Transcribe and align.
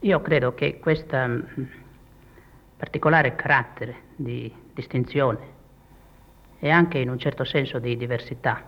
Io 0.00 0.20
credo 0.20 0.54
che 0.54 0.78
questo 0.78 1.16
mm, 1.16 1.40
particolare 2.76 3.34
carattere 3.34 4.02
di 4.16 4.52
distinzione 4.74 5.54
e 6.58 6.68
anche 6.68 6.98
in 6.98 7.08
un 7.08 7.18
certo 7.18 7.44
senso 7.44 7.78
di 7.78 7.96
diversità 7.96 8.62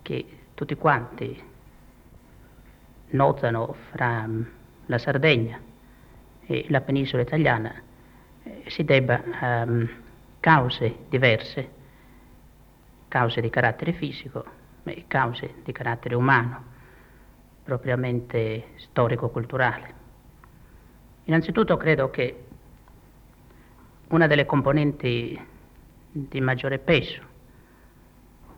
che 0.00 0.26
tutti 0.54 0.74
quanti 0.76 1.42
notano 3.08 3.74
fra 3.90 4.26
mm, 4.26 4.42
la 4.86 4.98
Sardegna 4.98 5.60
e 6.46 6.66
la 6.68 6.80
penisola 6.80 7.22
italiana 7.22 7.74
eh, 8.44 8.64
si 8.68 8.84
debba 8.84 9.22
a 9.40 9.62
um, 9.62 9.88
cause 10.40 10.96
diverse, 11.08 11.70
cause 13.08 13.40
di 13.42 13.50
carattere 13.50 13.92
fisico 13.92 14.44
e 14.84 15.04
cause 15.06 15.56
di 15.62 15.72
carattere 15.72 16.14
umano, 16.14 16.64
propriamente 17.62 18.68
storico-culturale. 18.76 19.94
Innanzitutto 21.24 21.76
credo 21.76 22.10
che 22.10 22.44
una 24.08 24.26
delle 24.26 24.44
componenti 24.44 25.40
di 26.10 26.40
maggiore 26.40 26.78
peso 26.78 27.22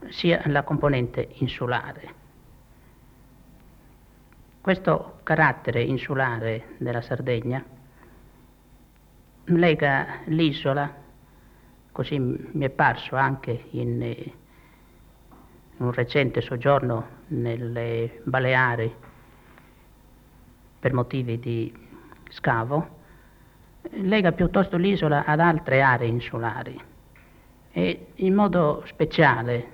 sia 0.09 0.43
la 0.47 0.63
componente 0.63 1.29
insulare. 1.35 2.23
Questo 4.61 5.21
carattere 5.23 5.83
insulare 5.83 6.75
della 6.79 7.03
Sardegna 7.03 7.65
lega 9.47 10.21
l'isola, 10.27 10.93
così 11.93 12.19
mi 12.19 12.65
è 12.65 12.71
parso 12.71 13.17
anche 13.17 13.67
in, 13.71 14.33
un 15.79 15.93
recente 15.93 16.41
soggiorno 16.41 17.23
nelle 17.29 18.21
Baleari 18.25 18.95
per 20.79 20.93
motivi 20.93 21.39
di 21.39 21.73
scavo, 22.29 23.01
lega 23.91 24.33
piuttosto 24.33 24.77
l'isola 24.77 25.25
ad 25.25 25.41
altre 25.41 25.83
aree 25.83 26.09
insulari 26.09 26.81
e 27.73 28.07
in 28.15 28.35
modo 28.35 28.83
speciale, 28.87 29.73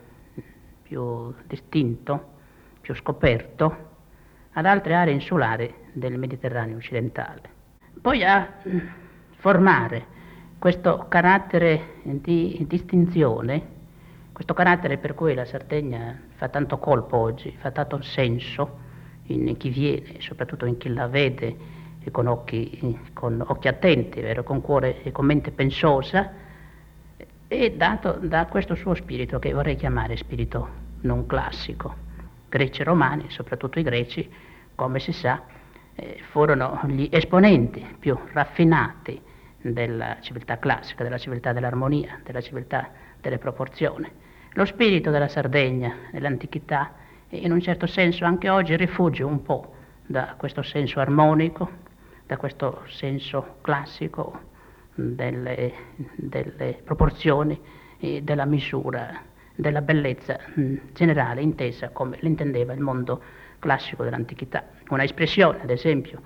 più 0.82 1.34
distinto, 1.46 2.28
più 2.80 2.94
scoperto, 2.94 3.88
ad 4.52 4.66
altre 4.66 4.94
aree 4.94 5.14
insulari 5.14 5.72
del 5.92 6.18
Mediterraneo 6.18 6.76
occidentale. 6.76 7.42
Poi 8.00 8.24
a 8.24 8.56
formare 9.36 10.18
questo 10.58 11.06
carattere 11.08 12.00
di 12.02 12.64
distinzione, 12.68 13.78
questo 14.40 14.54
carattere 14.54 14.96
per 14.96 15.12
cui 15.12 15.34
la 15.34 15.44
Sardegna 15.44 16.18
fa 16.36 16.48
tanto 16.48 16.78
colpo 16.78 17.18
oggi, 17.18 17.54
fa 17.60 17.72
tanto 17.72 18.00
senso 18.00 18.78
in 19.24 19.54
chi 19.58 19.68
viene, 19.68 20.18
soprattutto 20.20 20.64
in 20.64 20.78
chi 20.78 20.88
la 20.88 21.08
vede 21.08 21.54
con 22.10 22.26
occhi, 22.26 22.98
con 23.12 23.44
occhi 23.46 23.68
attenti, 23.68 24.22
vero? 24.22 24.42
con 24.42 24.62
cuore 24.62 25.02
e 25.02 25.12
con 25.12 25.26
mente 25.26 25.50
pensosa, 25.50 26.32
è 27.46 27.70
dato 27.72 28.12
da 28.12 28.46
questo 28.46 28.74
suo 28.74 28.94
spirito 28.94 29.38
che 29.38 29.52
vorrei 29.52 29.76
chiamare 29.76 30.16
spirito 30.16 30.68
non 31.02 31.26
classico. 31.26 31.94
Greci 32.48 32.80
e 32.80 32.84
romani, 32.84 33.26
soprattutto 33.28 33.78
i 33.78 33.82
greci, 33.82 34.26
come 34.74 35.00
si 35.00 35.12
sa, 35.12 35.42
eh, 35.94 36.18
furono 36.30 36.80
gli 36.86 37.10
esponenti 37.10 37.86
più 37.98 38.18
raffinati 38.32 39.20
della 39.60 40.16
civiltà 40.22 40.58
classica, 40.58 41.04
della 41.04 41.18
civiltà 41.18 41.52
dell'armonia, 41.52 42.20
della 42.24 42.40
civiltà 42.40 42.88
delle 43.20 43.36
proporzioni. 43.36 44.28
Lo 44.54 44.64
spirito 44.64 45.12
della 45.12 45.28
Sardegna 45.28 45.94
nell'antichità 46.10 46.92
in 47.28 47.52
un 47.52 47.60
certo 47.60 47.86
senso 47.86 48.24
anche 48.24 48.48
oggi 48.48 48.74
rifugge 48.74 49.22
un 49.22 49.42
po' 49.42 49.74
da 50.04 50.34
questo 50.36 50.62
senso 50.62 50.98
armonico, 50.98 51.70
da 52.26 52.36
questo 52.36 52.82
senso 52.88 53.58
classico 53.60 54.40
delle, 54.92 55.72
delle 56.16 56.80
proporzioni 56.82 57.60
e 58.00 58.22
della 58.22 58.44
misura, 58.44 59.22
della 59.54 59.82
bellezza 59.82 60.40
mh, 60.54 60.74
generale 60.94 61.42
intesa 61.42 61.90
come 61.90 62.18
l'intendeva 62.20 62.72
il 62.72 62.80
mondo 62.80 63.22
classico 63.60 64.02
dell'antichità. 64.02 64.64
Una 64.88 65.04
espressione, 65.04 65.62
ad 65.62 65.70
esempio, 65.70 66.22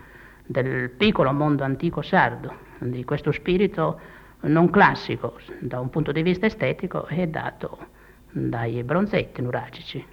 del 0.46 0.88
piccolo 0.88 1.30
mondo 1.30 1.62
antico 1.62 2.00
sardo, 2.00 2.56
di 2.78 3.04
questo 3.04 3.32
spirito 3.32 4.00
non 4.44 4.70
classico 4.70 5.38
da 5.60 5.78
un 5.78 5.90
punto 5.90 6.10
di 6.10 6.22
vista 6.22 6.46
estetico, 6.46 7.04
è 7.04 7.26
dato 7.26 7.92
dai 8.34 8.82
bronzetti 8.82 9.40
nuragici, 9.40 10.04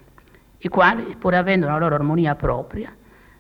i 0.60 0.68
quali, 0.68 1.16
pur 1.16 1.34
avendo 1.34 1.66
una 1.66 1.80
loro 1.80 1.96
armonia 1.96 2.36
propria, 2.36 2.96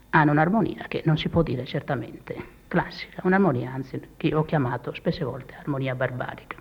hanno 0.09 0.31
un'armonia 0.31 0.85
che 0.87 1.03
non 1.05 1.17
si 1.17 1.29
può 1.29 1.43
dire 1.43 1.65
certamente 1.65 2.59
classica, 2.67 3.21
un'armonia 3.23 3.71
anzi 3.71 4.01
che 4.17 4.33
ho 4.33 4.43
chiamato 4.43 4.93
spesse 4.95 5.23
volte 5.23 5.53
armonia 5.59 5.93
barbarica. 5.93 6.57